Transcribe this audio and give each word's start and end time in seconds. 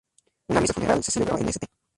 Una 0.47 0.61
misa 0.61 0.73
funeral 0.73 1.03
se 1.03 1.11
celebró 1.11 1.37
en 1.37 1.49
St. 1.49 1.67